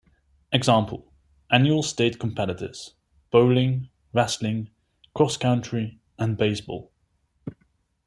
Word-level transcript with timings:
Example: 0.51 1.13
Annual 1.51 1.83
State 1.83 2.17
competitors; 2.19 2.95
Bowling, 3.29 3.89
Wrestling, 4.13 4.71
Cross 5.13 5.37
Country 5.37 5.99
and 6.17 6.37
Baseball. 6.39 6.91